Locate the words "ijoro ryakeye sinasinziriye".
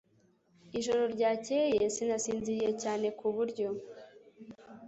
0.79-2.69